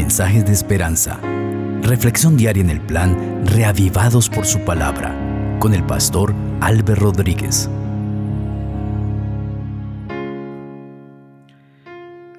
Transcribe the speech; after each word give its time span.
mensajes 0.00 0.46
de 0.46 0.52
esperanza. 0.52 1.20
Reflexión 1.82 2.34
diaria 2.34 2.62
en 2.62 2.70
el 2.70 2.80
plan 2.80 3.44
Reavivados 3.44 4.30
por 4.30 4.46
su 4.46 4.58
palabra 4.60 5.14
con 5.60 5.74
el 5.74 5.84
pastor 5.84 6.34
Álvaro 6.62 7.12
Rodríguez. 7.12 7.68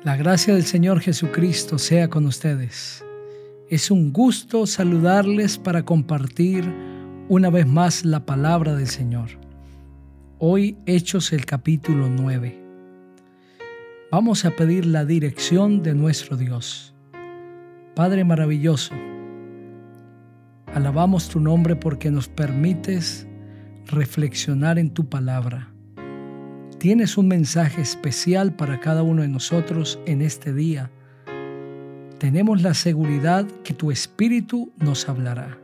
La 0.04 0.18
gracia 0.18 0.56
del 0.56 0.66
Señor 0.66 1.02
Jesucristo 1.02 1.78
sea 1.78 2.10
con 2.10 2.26
ustedes. 2.26 3.06
Es 3.70 3.92
un 3.92 4.12
gusto 4.12 4.66
saludarles 4.66 5.60
para 5.60 5.84
compartir 5.84 6.66
una 7.30 7.52
vez 7.52 7.68
más 7.68 8.04
la 8.04 8.26
palabra 8.26 8.74
del 8.74 8.88
Señor. 8.88 9.30
Hoy 10.40 10.78
Hechos 10.88 11.32
el 11.32 11.46
capítulo 11.46 12.10
9. 12.10 12.60
Vamos 14.12 14.46
a 14.46 14.50
pedir 14.50 14.88
la 14.88 15.06
dirección 15.06 15.84
de 15.84 15.94
nuestro 15.94 16.38
Dios. 16.38 16.92
Padre 18.02 18.24
maravilloso, 18.24 18.96
alabamos 20.74 21.30
tu 21.30 21.40
nombre 21.40 21.76
porque 21.76 22.10
nos 22.10 22.28
permites 22.28 23.28
reflexionar 23.86 24.80
en 24.80 24.90
tu 24.90 25.08
palabra. 25.08 25.72
Tienes 26.80 27.16
un 27.20 27.28
mensaje 27.28 27.80
especial 27.80 28.56
para 28.56 28.80
cada 28.80 29.04
uno 29.04 29.22
de 29.22 29.28
nosotros 29.28 30.00
en 30.08 30.24
este 30.24 30.52
día. 30.52 30.90
Tenemos 32.18 32.64
la 32.64 32.74
seguridad 32.74 33.46
que 33.64 33.76
tu 33.76 33.92
Espíritu 33.92 34.72
nos 34.78 35.08
hablará. 35.08 35.60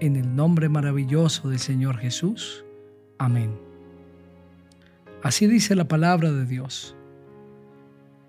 En 0.00 0.16
el 0.16 0.34
nombre 0.34 0.70
maravilloso 0.70 1.50
del 1.50 1.58
Señor 1.58 1.98
Jesús. 1.98 2.64
Amén. 3.18 3.58
Así 5.22 5.46
dice 5.46 5.76
la 5.76 5.86
palabra 5.86 6.32
de 6.32 6.46
Dios. 6.46 6.96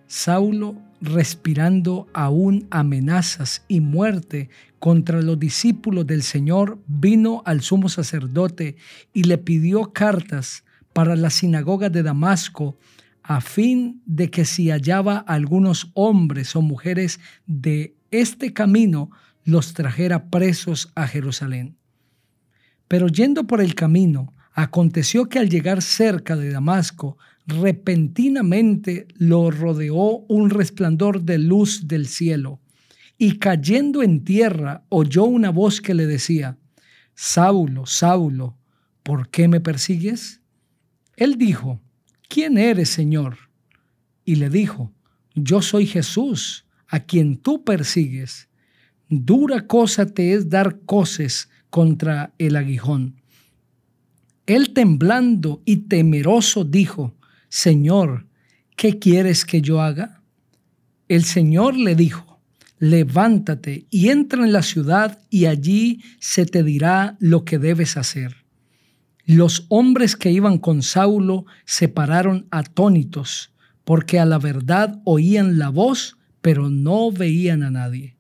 Saulo, 0.08 0.76
respirando 1.02 2.08
aún 2.14 2.68
amenazas 2.70 3.64
y 3.68 3.82
muerte 3.82 4.50
contra 4.80 5.22
los 5.22 5.40
discípulos 5.40 6.06
del 6.08 6.22
Señor, 6.22 6.80
vino 6.88 7.42
al 7.46 7.62
sumo 7.62 7.90
sacerdote 7.90 8.78
y 9.14 9.24
le 9.24 9.38
pidió 9.38 9.92
cartas 9.92 10.64
para 10.94 11.16
la 11.16 11.30
sinagoga 11.30 11.90
de 11.90 12.04
Damasco, 12.04 12.78
a 13.24 13.42
fin 13.42 14.02
de 14.06 14.30
que 14.30 14.46
si 14.46 14.70
hallaba 14.70 15.18
algunos 15.18 15.92
hombres 15.94 16.56
o 16.56 16.62
mujeres 16.62 17.20
de 17.46 17.96
este 18.12 18.54
camino, 18.54 19.12
los 19.44 19.74
trajera 19.74 20.30
presos 20.30 20.92
a 20.96 21.08
Jerusalén. 21.08 21.78
Pero 22.88 23.08
yendo 23.08 23.46
por 23.48 23.62
el 23.62 23.74
camino, 23.74 24.34
aconteció 24.54 25.30
que 25.30 25.40
al 25.40 25.50
llegar 25.50 25.82
cerca 25.82 26.36
de 26.36 26.52
Damasco, 26.52 27.18
repentinamente 27.48 29.08
lo 29.16 29.52
rodeó 29.52 30.26
un 30.28 30.50
resplandor 30.50 31.24
de 31.24 31.38
luz 31.38 31.88
del 31.88 32.08
cielo, 32.08 32.60
y 33.18 33.38
cayendo 33.38 34.04
en 34.04 34.24
tierra 34.24 34.84
oyó 34.90 35.26
una 35.26 35.52
voz 35.52 35.82
que 35.82 35.94
le 35.94 36.08
decía, 36.08 36.58
Saulo, 37.14 37.86
Saulo, 37.86 38.58
¿por 39.04 39.30
qué 39.30 39.48
me 39.48 39.60
persigues? 39.60 40.42
Él 41.16 41.38
dijo, 41.38 41.80
¿quién 42.28 42.58
eres, 42.58 42.90
Señor? 42.90 43.38
Y 44.26 44.36
le 44.36 44.50
dijo, 44.50 44.92
yo 45.36 45.62
soy 45.62 45.86
Jesús, 45.86 46.66
a 46.88 47.00
quien 47.00 47.38
tú 47.38 47.64
persigues. 47.64 48.50
Dura 49.08 49.68
cosa 49.68 50.06
te 50.06 50.34
es 50.34 50.50
dar 50.50 50.80
coces 50.86 51.50
contra 51.70 52.34
el 52.38 52.56
aguijón. 52.56 53.22
Él 54.46 54.74
temblando 54.74 55.62
y 55.66 55.78
temeroso 55.88 56.66
dijo, 56.66 57.16
Señor, 57.54 58.28
¿qué 58.78 58.98
quieres 58.98 59.44
que 59.44 59.62
yo 59.62 59.82
haga? 59.82 60.22
El 61.10 61.26
Señor 61.26 61.76
le 61.76 61.96
dijo, 61.96 62.40
levántate 62.80 63.88
y 63.90 64.08
entra 64.08 64.46
en 64.46 64.54
la 64.54 64.64
ciudad 64.64 65.20
y 65.30 65.48
allí 65.48 66.02
se 66.22 66.46
te 66.46 66.64
dirá 66.64 67.18
lo 67.20 67.44
que 67.44 67.60
debes 67.60 67.98
hacer. 67.98 68.46
Los 69.26 69.66
hombres 69.68 70.16
que 70.16 70.32
iban 70.32 70.60
con 70.60 70.82
Saulo 70.82 71.46
se 71.66 71.90
pararon 71.90 72.48
atónitos, 72.52 73.52
porque 73.84 74.18
a 74.18 74.26
la 74.26 74.40
verdad 74.40 75.02
oían 75.04 75.60
la 75.60 75.68
voz, 75.68 76.18
pero 76.40 76.70
no 76.70 77.12
veían 77.12 77.64
a 77.64 77.70
nadie. 77.70 78.16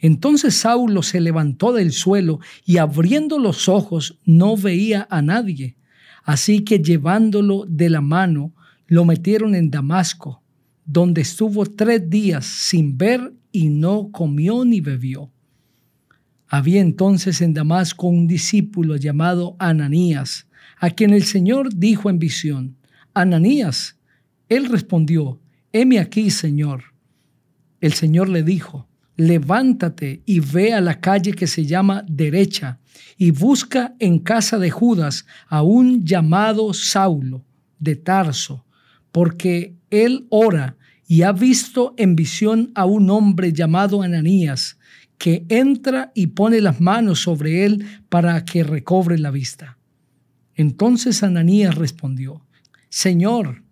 Entonces 0.00 0.56
Saulo 0.56 1.04
se 1.04 1.20
levantó 1.20 1.72
del 1.72 1.92
suelo 1.92 2.40
y 2.64 2.78
abriendo 2.78 3.38
los 3.38 3.68
ojos 3.68 4.18
no 4.24 4.56
veía 4.56 5.06
a 5.10 5.22
nadie. 5.22 5.76
Así 6.24 6.64
que 6.64 6.80
llevándolo 6.80 7.66
de 7.68 7.88
la 7.88 8.00
mano, 8.00 8.52
lo 8.86 9.04
metieron 9.04 9.54
en 9.54 9.70
Damasco, 9.70 10.42
donde 10.84 11.22
estuvo 11.22 11.64
tres 11.66 12.08
días 12.08 12.44
sin 12.44 12.96
ver 12.98 13.32
y 13.52 13.68
no 13.68 14.10
comió 14.10 14.64
ni 14.64 14.80
bebió. 14.80 15.30
Había 16.48 16.80
entonces 16.80 17.40
en 17.40 17.54
Damasco 17.54 18.06
un 18.06 18.26
discípulo 18.26 18.96
llamado 18.96 19.56
Ananías, 19.58 20.46
a 20.78 20.90
quien 20.90 21.12
el 21.12 21.24
Señor 21.24 21.74
dijo 21.74 22.10
en 22.10 22.18
visión, 22.18 22.76
Ananías, 23.14 23.96
él 24.48 24.66
respondió, 24.66 25.40
heme 25.72 25.98
aquí, 25.98 26.30
Señor. 26.30 26.94
El 27.80 27.94
Señor 27.94 28.28
le 28.28 28.42
dijo, 28.42 28.88
levántate 29.16 30.22
y 30.26 30.40
ve 30.40 30.74
a 30.74 30.80
la 30.80 31.00
calle 31.00 31.32
que 31.32 31.46
se 31.46 31.64
llama 31.64 32.04
derecha 32.08 32.78
y 33.16 33.30
busca 33.30 33.94
en 33.98 34.18
casa 34.18 34.58
de 34.58 34.70
Judas 34.70 35.26
a 35.48 35.62
un 35.62 36.04
llamado 36.04 36.72
Saulo 36.74 37.44
de 37.78 37.96
Tarso, 37.96 38.64
porque 39.14 39.76
él 39.90 40.26
ora 40.28 40.76
y 41.06 41.22
ha 41.22 41.30
visto 41.30 41.94
en 41.98 42.16
visión 42.16 42.72
a 42.74 42.84
un 42.84 43.10
hombre 43.10 43.52
llamado 43.52 44.02
Ananías, 44.02 44.76
que 45.18 45.46
entra 45.48 46.10
y 46.16 46.26
pone 46.26 46.60
las 46.60 46.80
manos 46.80 47.20
sobre 47.20 47.64
él 47.64 47.86
para 48.08 48.44
que 48.44 48.64
recobre 48.64 49.16
la 49.16 49.30
vista. 49.30 49.78
Entonces 50.56 51.22
Ananías 51.22 51.76
respondió, 51.76 52.44
Señor, 52.88 53.62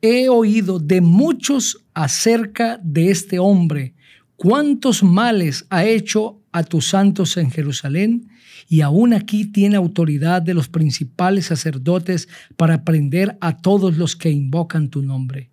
he 0.00 0.28
oído 0.28 0.78
de 0.78 1.00
muchos 1.00 1.84
acerca 1.94 2.78
de 2.80 3.10
este 3.10 3.40
hombre, 3.40 3.94
cuántos 4.36 5.02
males 5.02 5.66
ha 5.68 5.84
hecho 5.84 6.40
a 6.52 6.62
tus 6.62 6.88
santos 6.88 7.36
en 7.36 7.50
Jerusalén 7.50 8.28
y 8.68 8.82
aún 8.82 9.14
aquí 9.14 9.46
tiene 9.46 9.76
autoridad 9.76 10.42
de 10.42 10.54
los 10.54 10.68
principales 10.68 11.46
sacerdotes 11.46 12.28
para 12.56 12.84
prender 12.84 13.36
a 13.40 13.56
todos 13.56 13.96
los 13.96 14.14
que 14.16 14.30
invocan 14.30 14.88
tu 14.88 15.02
nombre. 15.02 15.50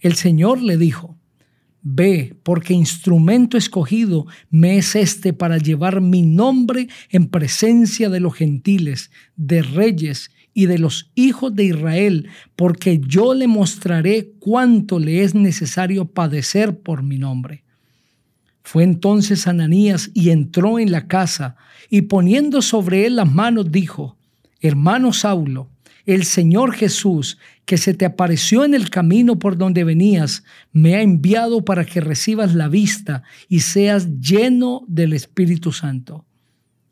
El 0.00 0.14
Señor 0.14 0.62
le 0.62 0.76
dijo, 0.76 1.18
Ve, 1.80 2.36
porque 2.42 2.74
instrumento 2.74 3.56
escogido 3.56 4.26
me 4.50 4.78
es 4.78 4.96
este 4.96 5.32
para 5.32 5.58
llevar 5.58 6.00
mi 6.00 6.22
nombre 6.22 6.88
en 7.08 7.28
presencia 7.28 8.10
de 8.10 8.20
los 8.20 8.34
gentiles, 8.34 9.10
de 9.36 9.62
reyes 9.62 10.30
y 10.52 10.66
de 10.66 10.78
los 10.78 11.10
hijos 11.14 11.54
de 11.54 11.64
Israel, 11.64 12.28
porque 12.56 13.00
yo 13.06 13.32
le 13.32 13.46
mostraré 13.46 14.32
cuánto 14.40 14.98
le 14.98 15.22
es 15.22 15.34
necesario 15.34 16.06
padecer 16.06 16.80
por 16.80 17.02
mi 17.04 17.16
nombre. 17.16 17.64
Fue 18.70 18.84
entonces 18.84 19.46
Ananías 19.46 20.10
y 20.12 20.28
entró 20.28 20.78
en 20.78 20.92
la 20.92 21.06
casa 21.08 21.56
y 21.88 22.02
poniendo 22.02 22.60
sobre 22.60 23.06
él 23.06 23.16
las 23.16 23.32
manos 23.32 23.72
dijo, 23.72 24.18
Hermano 24.60 25.14
Saulo, 25.14 25.70
el 26.04 26.26
Señor 26.26 26.74
Jesús, 26.74 27.38
que 27.64 27.78
se 27.78 27.94
te 27.94 28.04
apareció 28.04 28.66
en 28.66 28.74
el 28.74 28.90
camino 28.90 29.38
por 29.38 29.56
donde 29.56 29.84
venías, 29.84 30.44
me 30.70 30.96
ha 30.96 31.00
enviado 31.00 31.64
para 31.64 31.86
que 31.86 32.02
recibas 32.02 32.54
la 32.54 32.68
vista 32.68 33.22
y 33.48 33.60
seas 33.60 34.20
lleno 34.20 34.82
del 34.86 35.14
Espíritu 35.14 35.72
Santo. 35.72 36.26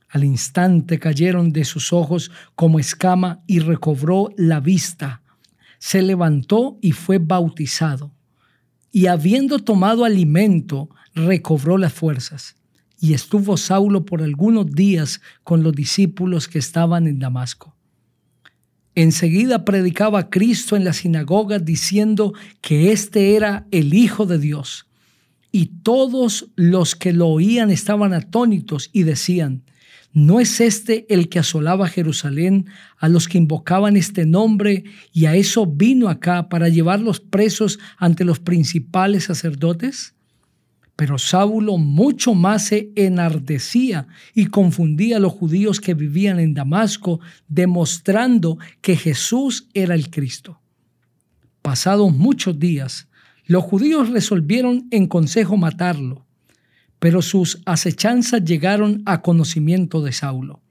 Al 0.08 0.24
instante 0.24 0.98
cayeron 0.98 1.52
de 1.52 1.66
sus 1.66 1.92
ojos 1.92 2.30
como 2.54 2.78
escama 2.78 3.42
y 3.46 3.58
recobró 3.58 4.30
la 4.38 4.60
vista. 4.60 5.20
Se 5.78 6.00
levantó 6.00 6.78
y 6.80 6.92
fue 6.92 7.18
bautizado. 7.18 8.14
Y 8.92 9.08
habiendo 9.08 9.58
tomado 9.58 10.06
alimento, 10.06 10.88
recobró 11.16 11.78
las 11.78 11.92
fuerzas 11.92 12.54
y 13.00 13.14
estuvo 13.14 13.56
Saulo 13.56 14.04
por 14.04 14.22
algunos 14.22 14.70
días 14.70 15.20
con 15.42 15.62
los 15.62 15.74
discípulos 15.74 16.46
que 16.46 16.58
estaban 16.58 17.06
en 17.06 17.18
Damasco. 17.18 17.74
Enseguida 18.94 19.64
predicaba 19.64 20.30
Cristo 20.30 20.76
en 20.76 20.84
la 20.84 20.92
sinagoga 20.92 21.58
diciendo 21.58 22.32
que 22.62 22.92
éste 22.92 23.34
era 23.34 23.66
el 23.70 23.92
Hijo 23.92 24.24
de 24.24 24.38
Dios. 24.38 24.86
Y 25.52 25.66
todos 25.82 26.50
los 26.56 26.94
que 26.94 27.12
lo 27.12 27.28
oían 27.28 27.70
estaban 27.70 28.14
atónitos 28.14 28.88
y 28.92 29.02
decían, 29.02 29.64
¿no 30.12 30.40
es 30.40 30.60
este 30.60 31.06
el 31.12 31.28
que 31.28 31.38
asolaba 31.38 31.88
Jerusalén 31.88 32.66
a 32.98 33.08
los 33.08 33.28
que 33.28 33.38
invocaban 33.38 33.96
este 33.96 34.24
nombre 34.24 34.84
y 35.12 35.26
a 35.26 35.34
eso 35.34 35.66
vino 35.66 36.08
acá 36.08 36.48
para 36.48 36.70
llevarlos 36.70 37.20
presos 37.20 37.78
ante 37.98 38.24
los 38.24 38.40
principales 38.40 39.24
sacerdotes? 39.24 40.15
Pero 40.96 41.18
Saulo 41.18 41.76
mucho 41.76 42.34
más 42.34 42.66
se 42.68 42.90
enardecía 42.96 44.08
y 44.34 44.46
confundía 44.46 45.18
a 45.18 45.20
los 45.20 45.32
judíos 45.32 45.78
que 45.78 45.92
vivían 45.92 46.40
en 46.40 46.54
Damasco, 46.54 47.20
demostrando 47.48 48.58
que 48.80 48.96
Jesús 48.96 49.68
era 49.74 49.94
el 49.94 50.10
Cristo. 50.10 50.58
Pasados 51.60 52.16
muchos 52.16 52.58
días, 52.58 53.08
los 53.44 53.62
judíos 53.62 54.08
resolvieron 54.08 54.88
en 54.90 55.06
consejo 55.06 55.58
matarlo, 55.58 56.24
pero 56.98 57.20
sus 57.20 57.60
acechanzas 57.66 58.42
llegaron 58.42 59.02
a 59.04 59.20
conocimiento 59.20 60.02
de 60.02 60.12
Saulo. 60.12 60.62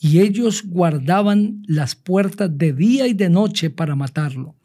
Y 0.00 0.18
ellos 0.18 0.64
guardaban 0.66 1.62
las 1.68 1.94
puertas 1.94 2.50
de 2.58 2.72
día 2.72 3.06
y 3.06 3.14
de 3.14 3.30
noche 3.30 3.70
para 3.70 3.94
matarlo. 3.94 4.56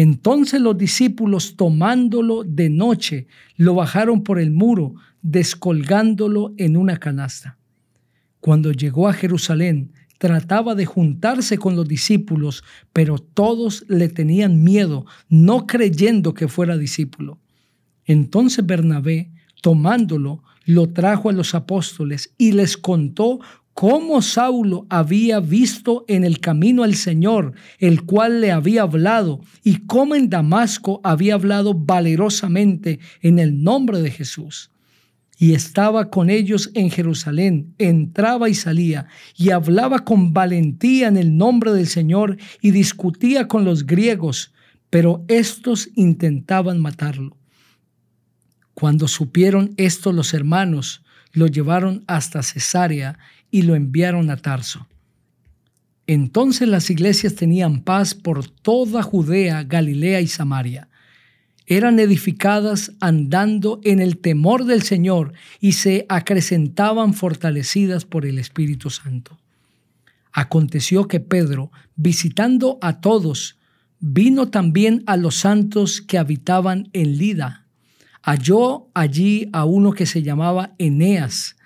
Entonces 0.00 0.60
los 0.60 0.78
discípulos, 0.78 1.56
tomándolo 1.56 2.44
de 2.44 2.70
noche, 2.70 3.26
lo 3.56 3.74
bajaron 3.74 4.22
por 4.22 4.38
el 4.38 4.52
muro, 4.52 4.94
descolgándolo 5.22 6.54
en 6.56 6.76
una 6.76 6.98
canasta. 6.98 7.58
Cuando 8.38 8.70
llegó 8.70 9.08
a 9.08 9.12
Jerusalén, 9.12 9.90
trataba 10.18 10.76
de 10.76 10.86
juntarse 10.86 11.58
con 11.58 11.74
los 11.74 11.88
discípulos, 11.88 12.62
pero 12.92 13.18
todos 13.18 13.84
le 13.88 14.08
tenían 14.08 14.62
miedo, 14.62 15.04
no 15.28 15.66
creyendo 15.66 16.32
que 16.32 16.46
fuera 16.46 16.78
discípulo. 16.78 17.40
Entonces 18.04 18.64
Bernabé, 18.64 19.32
tomándolo, 19.62 20.44
lo 20.64 20.90
trajo 20.90 21.28
a 21.28 21.32
los 21.32 21.56
apóstoles 21.56 22.32
y 22.38 22.52
les 22.52 22.76
contó 22.76 23.40
cómo 23.78 24.22
Saulo 24.22 24.88
había 24.90 25.38
visto 25.38 26.04
en 26.08 26.24
el 26.24 26.40
camino 26.40 26.82
al 26.82 26.96
Señor, 26.96 27.52
el 27.78 28.02
cual 28.02 28.40
le 28.40 28.50
había 28.50 28.82
hablado, 28.82 29.40
y 29.62 29.86
cómo 29.86 30.16
en 30.16 30.28
Damasco 30.28 31.00
había 31.04 31.34
hablado 31.34 31.74
valerosamente 31.74 32.98
en 33.22 33.38
el 33.38 33.62
nombre 33.62 34.00
de 34.00 34.10
Jesús. 34.10 34.72
Y 35.38 35.54
estaba 35.54 36.10
con 36.10 36.28
ellos 36.28 36.72
en 36.74 36.90
Jerusalén, 36.90 37.72
entraba 37.78 38.48
y 38.48 38.54
salía, 38.54 39.06
y 39.36 39.50
hablaba 39.50 40.00
con 40.00 40.32
valentía 40.32 41.06
en 41.06 41.16
el 41.16 41.36
nombre 41.36 41.70
del 41.70 41.86
Señor, 41.86 42.36
y 42.60 42.72
discutía 42.72 43.46
con 43.46 43.64
los 43.64 43.86
griegos, 43.86 44.52
pero 44.90 45.24
estos 45.28 45.88
intentaban 45.94 46.80
matarlo. 46.80 47.36
Cuando 48.74 49.06
supieron 49.06 49.72
esto 49.76 50.10
los 50.10 50.34
hermanos, 50.34 51.04
lo 51.32 51.46
llevaron 51.46 52.04
hasta 52.06 52.42
Cesarea 52.42 53.18
y 53.50 53.62
lo 53.62 53.74
enviaron 53.74 54.30
a 54.30 54.36
Tarso. 54.36 54.86
Entonces 56.06 56.66
las 56.66 56.88
iglesias 56.88 57.34
tenían 57.34 57.82
paz 57.82 58.14
por 58.14 58.48
toda 58.48 59.02
Judea, 59.02 59.62
Galilea 59.64 60.22
y 60.22 60.26
Samaria. 60.26 60.88
Eran 61.66 61.98
edificadas 61.98 62.92
andando 62.98 63.78
en 63.84 64.00
el 64.00 64.16
temor 64.16 64.64
del 64.64 64.82
Señor 64.82 65.34
y 65.60 65.72
se 65.72 66.06
acrecentaban 66.08 67.12
fortalecidas 67.12 68.06
por 68.06 68.24
el 68.24 68.38
Espíritu 68.38 68.88
Santo. 68.88 69.38
Aconteció 70.32 71.08
que 71.08 71.20
Pedro, 71.20 71.70
visitando 71.94 72.78
a 72.80 73.02
todos, 73.02 73.58
vino 74.00 74.48
también 74.48 75.02
a 75.06 75.18
los 75.18 75.34
santos 75.34 76.00
que 76.00 76.16
habitaban 76.16 76.88
en 76.94 77.18
Lida. 77.18 77.66
Halló 78.22 78.88
allí 78.94 79.50
a 79.52 79.66
uno 79.66 79.92
que 79.92 80.06
se 80.06 80.22
llamaba 80.22 80.74
Eneas, 80.78 81.57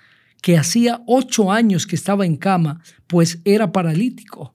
que 0.43 0.57
hacía 0.57 1.01
ocho 1.07 1.53
años 1.53 1.87
que 1.87 1.95
estaba 1.95 2.25
en 2.25 2.35
cama, 2.35 2.81
pues 3.07 3.39
era 3.45 3.71
paralítico. 3.71 4.53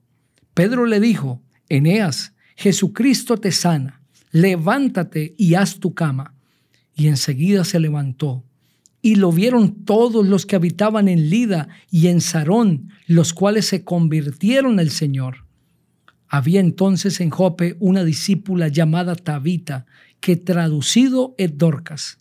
Pedro 0.53 0.85
le 0.85 0.99
dijo, 0.99 1.41
Eneas, 1.67 2.33
Jesucristo 2.55 3.37
te 3.37 3.51
sana, 3.51 3.99
levántate 4.29 5.33
y 5.35 5.55
haz 5.55 5.79
tu 5.79 5.95
cama. 5.95 6.35
Y 6.93 7.07
enseguida 7.07 7.63
se 7.63 7.79
levantó. 7.79 8.43
Y 9.01 9.15
lo 9.15 9.31
vieron 9.31 9.83
todos 9.83 10.27
los 10.27 10.45
que 10.45 10.55
habitaban 10.55 11.07
en 11.07 11.31
Lida 11.31 11.69
y 11.89 12.09
en 12.09 12.21
Sarón, 12.21 12.89
los 13.07 13.33
cuales 13.33 13.65
se 13.65 13.83
convirtieron 13.83 14.79
al 14.79 14.91
Señor. 14.91 15.47
Había 16.27 16.59
entonces 16.59 17.19
en 17.19 17.31
Jope 17.31 17.77
una 17.79 18.03
discípula 18.03 18.67
llamada 18.67 19.15
Tabita, 19.15 19.87
que 20.19 20.35
traducido 20.35 21.33
es 21.39 21.57
Dorcas. 21.57 22.18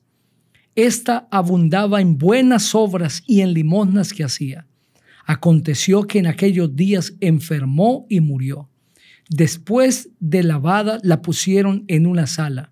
Esta 0.78 1.26
abundaba 1.32 2.00
en 2.00 2.19
buenas 2.19 2.72
obras 2.72 3.25
y 3.26 3.40
en 3.40 3.52
limosnas 3.52 4.12
que 4.12 4.22
hacía. 4.22 4.69
Aconteció 5.26 6.04
que 6.04 6.20
en 6.20 6.28
aquellos 6.28 6.76
días 6.76 7.14
enfermó 7.19 8.06
y 8.08 8.20
murió. 8.20 8.70
Después 9.28 10.10
de 10.20 10.44
lavada 10.44 11.00
la 11.02 11.20
pusieron 11.20 11.82
en 11.88 12.06
una 12.06 12.28
sala. 12.28 12.70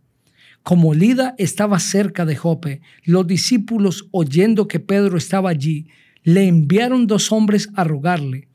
Como 0.62 0.94
Lida 0.94 1.34
estaba 1.36 1.80
cerca 1.80 2.24
de 2.24 2.36
Jope, 2.36 2.80
los 3.02 3.26
discípulos, 3.26 4.06
oyendo 4.12 4.68
que 4.68 4.78
Pedro 4.78 5.18
estaba 5.18 5.50
allí, 5.50 5.88
le 6.22 6.46
enviaron 6.46 7.08
dos 7.08 7.32
hombres 7.32 7.70
a 7.74 7.82
rogarle, 7.82 8.46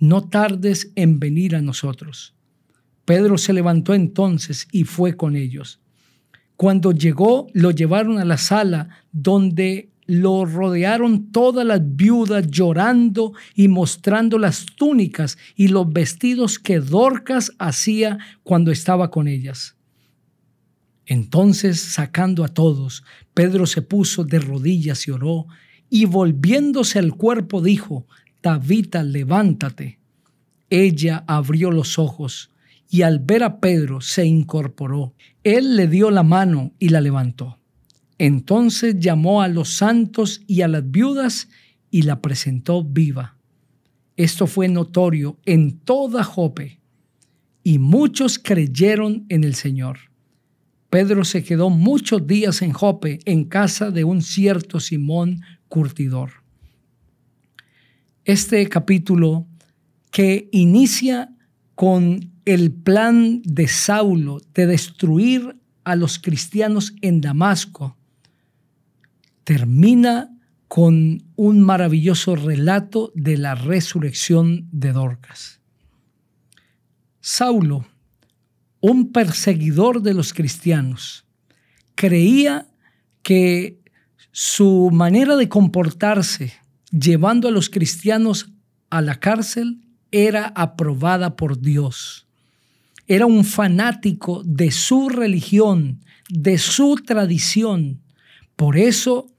no 0.00 0.28
tardes 0.28 0.90
en 0.96 1.20
venir 1.20 1.54
a 1.54 1.62
nosotros. 1.62 2.34
Pedro 3.04 3.38
se 3.38 3.52
levantó 3.52 3.94
entonces 3.94 4.66
y 4.72 4.82
fue 4.82 5.16
con 5.16 5.36
ellos. 5.36 5.80
Cuando 6.56 6.92
llegó, 6.92 7.48
lo 7.52 7.70
llevaron 7.70 8.18
a 8.18 8.24
la 8.24 8.38
sala 8.38 8.88
donde 9.12 9.90
lo 10.06 10.44
rodearon 10.44 11.32
todas 11.32 11.66
las 11.66 11.80
viudas 11.82 12.46
llorando 12.48 13.32
y 13.54 13.68
mostrando 13.68 14.38
las 14.38 14.64
túnicas 14.64 15.36
y 15.56 15.68
los 15.68 15.92
vestidos 15.92 16.58
que 16.58 16.78
Dorcas 16.78 17.52
hacía 17.58 18.18
cuando 18.42 18.70
estaba 18.70 19.10
con 19.10 19.28
ellas. 19.28 19.76
Entonces, 21.06 21.80
sacando 21.80 22.44
a 22.44 22.48
todos, 22.48 23.04
Pedro 23.34 23.66
se 23.66 23.82
puso 23.82 24.24
de 24.24 24.38
rodillas 24.38 25.06
y 25.06 25.10
oró, 25.10 25.46
y 25.88 26.04
volviéndose 26.04 26.98
al 26.98 27.14
cuerpo 27.14 27.60
dijo, 27.60 28.06
Tabita, 28.40 29.02
levántate. 29.02 30.00
Ella 30.68 31.24
abrió 31.26 31.70
los 31.70 31.98
ojos 31.98 32.50
y 32.88 33.02
al 33.02 33.18
ver 33.18 33.42
a 33.42 33.60
Pedro 33.60 34.00
se 34.00 34.24
incorporó. 34.24 35.14
Él 35.42 35.76
le 35.76 35.88
dio 35.88 36.10
la 36.10 36.22
mano 36.22 36.72
y 36.78 36.88
la 36.90 37.00
levantó. 37.00 37.58
Entonces 38.18 38.96
llamó 38.98 39.42
a 39.42 39.48
los 39.48 39.74
santos 39.74 40.42
y 40.46 40.62
a 40.62 40.68
las 40.68 40.90
viudas 40.90 41.48
y 41.90 42.02
la 42.02 42.22
presentó 42.22 42.82
viva. 42.82 43.36
Esto 44.16 44.46
fue 44.46 44.68
notorio 44.68 45.38
en 45.44 45.78
toda 45.78 46.24
Jope 46.24 46.80
y 47.62 47.78
muchos 47.78 48.38
creyeron 48.38 49.26
en 49.28 49.44
el 49.44 49.54
Señor. 49.54 49.98
Pedro 50.88 51.24
se 51.24 51.42
quedó 51.42 51.68
muchos 51.68 52.26
días 52.26 52.62
en 52.62 52.72
Jope 52.72 53.18
en 53.24 53.44
casa 53.44 53.90
de 53.90 54.04
un 54.04 54.22
cierto 54.22 54.80
Simón 54.80 55.42
curtidor. 55.68 56.30
Este 58.24 58.66
capítulo 58.68 59.46
que 60.10 60.48
inicia 60.52 61.34
con 61.74 62.35
el 62.46 62.72
plan 62.72 63.42
de 63.42 63.66
Saulo 63.66 64.40
de 64.54 64.66
destruir 64.66 65.60
a 65.82 65.96
los 65.96 66.20
cristianos 66.20 66.94
en 67.02 67.20
Damasco 67.20 67.96
termina 69.42 70.32
con 70.68 71.24
un 71.34 71.60
maravilloso 71.60 72.36
relato 72.36 73.12
de 73.14 73.36
la 73.36 73.56
resurrección 73.56 74.68
de 74.70 74.92
Dorcas. 74.92 75.60
Saulo, 77.20 77.84
un 78.80 79.10
perseguidor 79.10 80.00
de 80.02 80.14
los 80.14 80.32
cristianos, 80.32 81.24
creía 81.96 82.68
que 83.22 83.80
su 84.30 84.90
manera 84.92 85.34
de 85.34 85.48
comportarse 85.48 86.52
llevando 86.92 87.48
a 87.48 87.50
los 87.50 87.70
cristianos 87.70 88.52
a 88.88 89.00
la 89.02 89.18
cárcel 89.18 89.80
era 90.12 90.52
aprobada 90.54 91.34
por 91.34 91.60
Dios 91.60 92.25
era 93.06 93.26
un 93.26 93.44
fanático 93.44 94.42
de 94.44 94.70
su 94.70 95.08
religión, 95.08 96.00
de 96.28 96.58
su 96.58 96.96
tradición. 96.96 98.00
Por 98.56 98.76
eso 98.76 99.30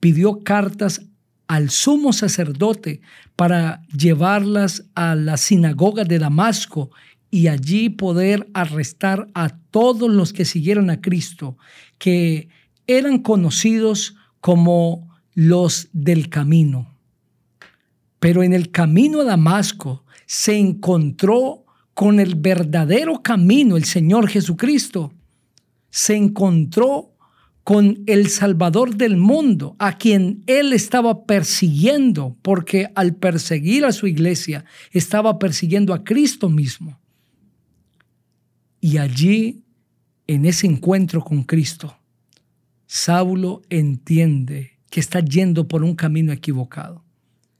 pidió 0.00 0.40
cartas 0.40 1.02
al 1.46 1.70
sumo 1.70 2.12
sacerdote 2.12 3.00
para 3.36 3.82
llevarlas 3.96 4.84
a 4.94 5.14
la 5.14 5.36
sinagoga 5.36 6.04
de 6.04 6.18
Damasco 6.18 6.90
y 7.30 7.48
allí 7.48 7.90
poder 7.90 8.48
arrestar 8.54 9.28
a 9.34 9.48
todos 9.70 10.10
los 10.10 10.32
que 10.32 10.44
siguieron 10.44 10.90
a 10.90 11.00
Cristo, 11.00 11.56
que 11.98 12.48
eran 12.86 13.18
conocidos 13.18 14.14
como 14.40 15.08
los 15.34 15.88
del 15.92 16.28
camino. 16.28 16.94
Pero 18.20 18.42
en 18.42 18.52
el 18.52 18.70
camino 18.70 19.20
a 19.20 19.24
Damasco 19.24 20.04
se 20.26 20.56
encontró 20.56 21.63
con 21.94 22.18
el 22.20 22.34
verdadero 22.34 23.22
camino, 23.22 23.76
el 23.76 23.84
Señor 23.84 24.28
Jesucristo, 24.28 25.12
se 25.90 26.16
encontró 26.16 27.14
con 27.62 28.02
el 28.06 28.28
Salvador 28.28 28.96
del 28.96 29.16
mundo, 29.16 29.74
a 29.78 29.96
quien 29.96 30.42
él 30.46 30.74
estaba 30.74 31.24
persiguiendo, 31.24 32.36
porque 32.42 32.90
al 32.94 33.14
perseguir 33.14 33.86
a 33.86 33.92
su 33.92 34.06
iglesia 34.06 34.66
estaba 34.90 35.38
persiguiendo 35.38 35.94
a 35.94 36.04
Cristo 36.04 36.50
mismo. 36.50 37.00
Y 38.80 38.98
allí, 38.98 39.64
en 40.26 40.44
ese 40.44 40.66
encuentro 40.66 41.22
con 41.24 41.44
Cristo, 41.44 41.96
Saulo 42.86 43.62
entiende 43.70 44.78
que 44.90 45.00
está 45.00 45.20
yendo 45.20 45.66
por 45.66 45.82
un 45.82 45.94
camino 45.94 46.32
equivocado. 46.32 47.02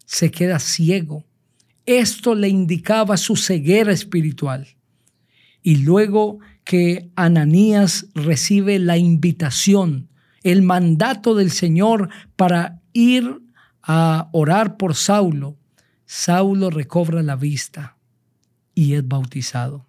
Se 0.05 0.31
queda 0.31 0.59
ciego 0.59 1.25
esto 1.87 2.35
le 2.35 2.49
indicaba 2.49 3.17
su 3.17 3.37
ceguera 3.37 3.93
espiritual. 3.93 4.69
Y 5.63 5.77
luego 5.77 6.39
que 6.65 7.11
Ananías 7.17 8.07
recibe 8.15 8.79
la 8.79 8.97
invitación, 8.97 10.09
el 10.43 10.63
mandato 10.63 11.35
del 11.35 11.51
Señor 11.51 12.11
para 12.37 12.83
ir 12.93 13.41
a 13.83 14.29
orar 14.33 14.77
por 14.77 14.95
Saulo, 14.95 15.57
Saulo 16.07 16.71
recobra 16.71 17.23
la 17.23 17.37
vista 17.37 17.97
y 18.75 18.95
es 18.95 19.07
bautizado. 19.07 19.87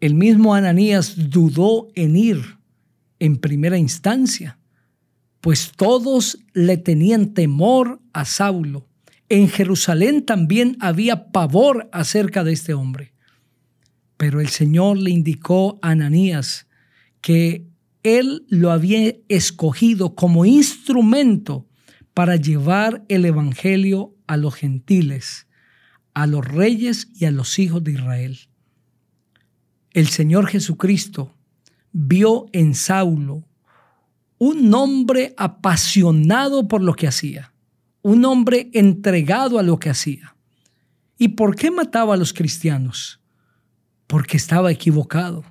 El 0.00 0.14
mismo 0.14 0.54
Ananías 0.54 1.30
dudó 1.30 1.88
en 1.94 2.16
ir 2.16 2.58
en 3.18 3.36
primera 3.36 3.78
instancia, 3.78 4.58
pues 5.40 5.72
todos 5.76 6.38
le 6.54 6.76
tenían 6.76 7.34
temor 7.34 8.00
a 8.12 8.24
Saulo. 8.24 8.88
En 9.32 9.48
Jerusalén 9.48 10.26
también 10.26 10.76
había 10.78 11.32
pavor 11.32 11.88
acerca 11.90 12.44
de 12.44 12.52
este 12.52 12.74
hombre. 12.74 13.14
Pero 14.18 14.42
el 14.42 14.48
Señor 14.48 14.98
le 14.98 15.10
indicó 15.10 15.78
a 15.80 15.92
Ananías 15.92 16.66
que 17.22 17.66
él 18.02 18.44
lo 18.50 18.70
había 18.70 19.14
escogido 19.30 20.14
como 20.14 20.44
instrumento 20.44 21.66
para 22.12 22.36
llevar 22.36 23.06
el 23.08 23.24
Evangelio 23.24 24.14
a 24.26 24.36
los 24.36 24.54
gentiles, 24.54 25.46
a 26.12 26.26
los 26.26 26.46
reyes 26.46 27.08
y 27.18 27.24
a 27.24 27.30
los 27.30 27.58
hijos 27.58 27.82
de 27.82 27.92
Israel. 27.92 28.38
El 29.92 30.08
Señor 30.08 30.46
Jesucristo 30.46 31.34
vio 31.90 32.48
en 32.52 32.74
Saulo 32.74 33.44
un 34.36 34.74
hombre 34.74 35.32
apasionado 35.38 36.68
por 36.68 36.82
lo 36.82 36.92
que 36.92 37.08
hacía, 37.08 37.51
un 38.02 38.24
hombre 38.24 38.70
entregado 38.72 39.58
a 39.58 39.62
lo 39.62 39.78
que 39.78 39.90
hacía. 39.90 40.36
¿Y 41.16 41.28
por 41.28 41.54
qué 41.54 41.70
mataba 41.70 42.14
a 42.14 42.16
los 42.16 42.32
cristianos? 42.32 43.20
Porque 44.06 44.36
estaba 44.36 44.72
equivocado, 44.72 45.44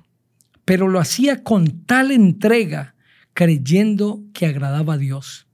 pero 0.64 0.86
lo 0.88 1.00
hacía 1.00 1.42
con 1.42 1.84
tal 1.86 2.10
entrega, 2.10 2.94
creyendo 3.32 4.22
que 4.34 4.46
agradaba 4.46 4.94
a 4.94 4.98
Dios. 4.98 5.46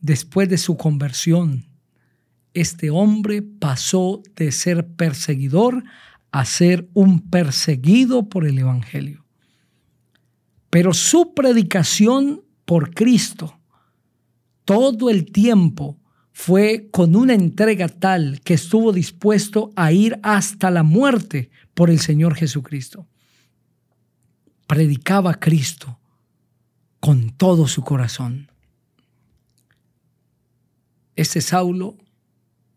Después 0.00 0.48
de 0.50 0.58
su 0.58 0.76
conversión, 0.76 1.66
este 2.52 2.90
hombre 2.90 3.42
pasó 3.42 4.22
de 4.36 4.52
ser 4.52 4.86
perseguidor 4.86 5.82
a 6.30 6.44
ser 6.44 6.88
un 6.92 7.30
perseguido 7.30 8.28
por 8.28 8.46
el 8.46 8.58
Evangelio. 8.58 9.24
Pero 10.68 10.92
su 10.92 11.34
predicación 11.34 12.42
por 12.64 12.92
Cristo 12.92 13.58
todo 14.64 15.10
el 15.10 15.30
tiempo 15.30 15.98
fue 16.32 16.88
con 16.90 17.14
una 17.14 17.34
entrega 17.34 17.88
tal 17.88 18.40
que 18.40 18.54
estuvo 18.54 18.92
dispuesto 18.92 19.72
a 19.76 19.92
ir 19.92 20.18
hasta 20.22 20.70
la 20.70 20.82
muerte 20.82 21.50
por 21.74 21.90
el 21.90 22.00
Señor 22.00 22.34
Jesucristo. 22.34 23.06
Predicaba 24.66 25.32
a 25.32 25.40
Cristo 25.40 25.98
con 26.98 27.30
todo 27.30 27.68
su 27.68 27.82
corazón. 27.84 28.50
Este 31.14 31.40
Saulo 31.40 31.96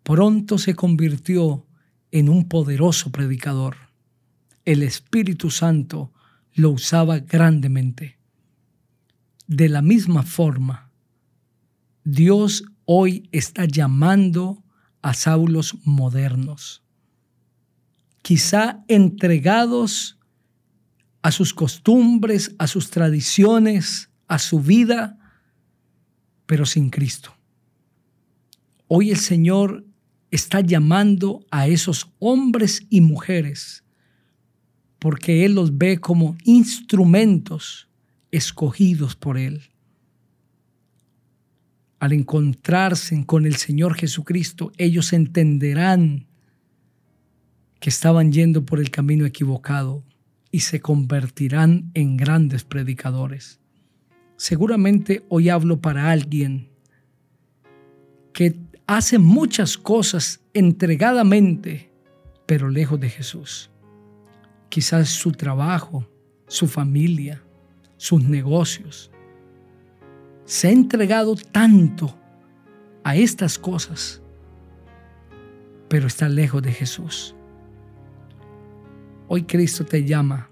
pronto 0.04 0.58
se 0.58 0.76
convirtió 0.76 1.66
en 2.12 2.30
un 2.30 2.48
poderoso 2.48 3.12
predicador. 3.12 3.76
El 4.66 4.84
Espíritu 4.84 5.50
Santo 5.50 6.12
lo 6.54 6.70
usaba 6.72 7.20
grandemente. 7.20 8.18
De 9.48 9.70
la 9.70 9.82
misma 9.82 10.24
forma, 10.24 10.87
Dios 12.10 12.64
hoy 12.86 13.28
está 13.34 13.66
llamando 13.66 14.64
a 15.02 15.14
Saulos 15.14 15.76
modernos, 15.84 16.82
quizá 18.22 18.82
entregados 18.88 20.18
a 21.22 21.34
sus 21.34 21.54
costumbres, 21.54 22.56
a 22.60 22.68
sus 22.68 22.92
tradiciones, 22.92 24.10
a 24.30 24.40
su 24.40 24.62
vida, 24.62 25.20
pero 26.46 26.66
sin 26.66 26.92
Cristo. 26.92 27.36
Hoy 28.88 29.12
el 29.12 29.18
Señor 29.18 29.86
está 30.32 30.62
llamando 30.62 31.46
a 31.52 31.68
esos 31.68 32.10
hombres 32.20 32.88
y 32.90 33.02
mujeres 33.02 33.84
porque 35.00 35.44
Él 35.44 35.56
los 35.56 35.78
ve 35.78 36.00
como 36.00 36.38
instrumentos 36.46 37.90
escogidos 38.32 39.18
por 39.18 39.38
Él. 39.38 39.72
Al 42.00 42.14
encontrarse 42.14 43.26
con 43.26 43.46
el 43.46 43.56
Señor 43.56 43.96
Jesucristo, 43.96 44.72
ellos 44.78 45.14
entenderán 45.14 46.28
que 47.80 47.90
estaban 47.90 48.32
yendo 48.32 48.66
por 48.66 48.80
el 48.80 48.92
camino 48.92 49.26
equivocado 49.26 50.04
y 50.52 50.62
se 50.62 50.80
convertirán 50.80 51.92
en 51.94 52.18
grandes 52.18 52.64
predicadores. 52.64 53.60
Seguramente 54.36 55.26
hoy 55.30 55.50
hablo 55.50 55.82
para 55.82 56.12
alguien 56.12 56.70
que 58.34 58.56
hace 58.86 59.18
muchas 59.18 59.78
cosas 59.78 60.42
entregadamente, 60.54 61.92
pero 62.46 62.70
lejos 62.70 63.00
de 63.00 63.10
Jesús 63.10 63.72
quizás 64.70 65.10
su 65.10 65.32
trabajo, 65.32 66.08
su 66.48 66.68
familia, 66.68 67.44
sus 67.98 68.24
negocios. 68.24 69.12
Se 70.48 70.70
ha 70.70 70.72
entregado 70.72 71.36
tanto 71.36 72.18
a 73.04 73.18
estas 73.18 73.60
cosas, 73.60 74.22
pero 75.90 76.08
está 76.08 76.30
lejos 76.30 76.62
de 76.62 76.72
Jesús. 76.72 77.36
Hoy 79.28 79.44
Cristo 79.44 79.84
te 79.84 80.06
llama 80.06 80.50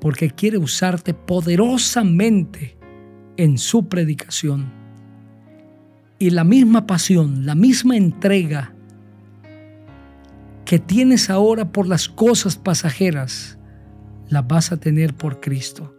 porque 0.00 0.32
quiere 0.32 0.58
usarte 0.58 1.14
poderosamente 1.14 2.76
en 3.36 3.56
su 3.56 3.88
predicación. 3.88 4.72
Y 6.18 6.30
la 6.30 6.42
misma 6.42 6.88
pasión, 6.88 7.46
la 7.46 7.54
misma 7.54 7.96
entrega 7.96 8.74
que 10.64 10.80
tienes 10.80 11.30
ahora 11.30 11.70
por 11.70 11.86
las 11.86 12.08
cosas 12.08 12.56
pasajeras, 12.56 13.60
las 14.28 14.48
vas 14.48 14.72
a 14.72 14.76
tener 14.76 15.14
por 15.14 15.38
Cristo. 15.38 15.94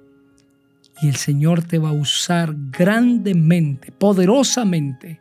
Y 1.02 1.08
el 1.10 1.16
Señor 1.16 1.64
te 1.64 1.78
va 1.78 1.90
a 1.90 1.94
usar 1.94 2.56
grandemente, 2.72 3.92
poderosamente, 3.92 5.20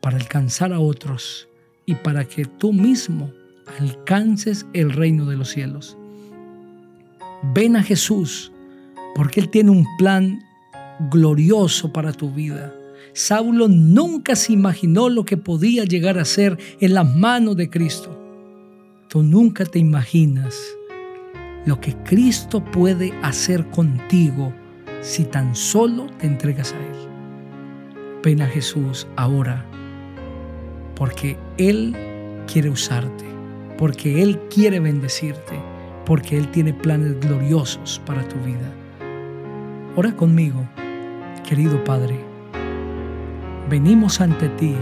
para 0.00 0.16
alcanzar 0.16 0.72
a 0.72 0.80
otros 0.80 1.48
y 1.86 1.94
para 1.94 2.24
que 2.24 2.44
tú 2.44 2.72
mismo 2.72 3.32
alcances 3.78 4.66
el 4.72 4.92
reino 4.92 5.26
de 5.26 5.36
los 5.36 5.50
cielos. 5.50 5.96
Ven 7.54 7.76
a 7.76 7.82
Jesús, 7.82 8.52
porque 9.14 9.40
Él 9.40 9.48
tiene 9.48 9.70
un 9.70 9.86
plan 9.96 10.42
glorioso 11.10 11.92
para 11.92 12.12
tu 12.12 12.32
vida. 12.32 12.74
Saulo 13.12 13.68
nunca 13.68 14.36
se 14.36 14.52
imaginó 14.52 15.08
lo 15.08 15.24
que 15.24 15.36
podía 15.36 15.84
llegar 15.84 16.18
a 16.18 16.24
ser 16.24 16.58
en 16.80 16.94
las 16.94 17.14
manos 17.14 17.56
de 17.56 17.70
Cristo. 17.70 18.18
Tú 19.08 19.22
nunca 19.22 19.64
te 19.64 19.78
imaginas 19.78 20.56
lo 21.66 21.80
que 21.80 21.94
Cristo 22.04 22.64
puede 22.64 23.12
hacer 23.22 23.68
contigo 23.70 24.52
si 25.02 25.24
tan 25.24 25.54
solo 25.54 26.06
te 26.18 26.26
entregas 26.26 26.72
a 26.72 26.78
Él. 26.78 27.08
Ven 28.22 28.40
a 28.40 28.46
Jesús 28.46 29.06
ahora, 29.16 29.66
porque 30.94 31.36
Él 31.58 31.94
quiere 32.50 32.70
usarte, 32.70 33.24
porque 33.76 34.22
Él 34.22 34.38
quiere 34.48 34.78
bendecirte, 34.80 35.60
porque 36.06 36.38
Él 36.38 36.48
tiene 36.48 36.72
planes 36.72 37.18
gloriosos 37.20 38.00
para 38.06 38.26
tu 38.26 38.36
vida. 38.36 38.72
Ora 39.96 40.14
conmigo, 40.16 40.64
querido 41.46 41.82
Padre. 41.84 42.18
Venimos 43.68 44.20
ante 44.20 44.48
ti 44.50 44.76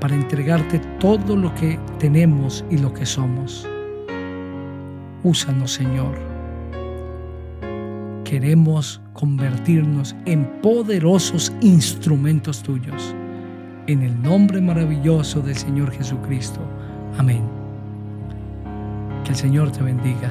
para 0.00 0.14
entregarte 0.14 0.78
todo 0.98 1.36
lo 1.36 1.54
que 1.56 1.78
tenemos 1.98 2.64
y 2.70 2.78
lo 2.78 2.94
que 2.94 3.04
somos. 3.04 3.68
Úsanos, 5.22 5.72
Señor. 5.72 6.29
Queremos 8.30 9.02
convertirnos 9.12 10.14
en 10.24 10.44
poderosos 10.62 11.52
instrumentos 11.62 12.62
tuyos. 12.62 13.12
En 13.88 14.02
el 14.02 14.22
nombre 14.22 14.60
maravilloso 14.60 15.40
del 15.40 15.56
Señor 15.56 15.90
Jesucristo. 15.90 16.60
Amén. 17.18 17.42
Que 19.24 19.30
el 19.30 19.36
Señor 19.36 19.72
te 19.72 19.82
bendiga. 19.82 20.30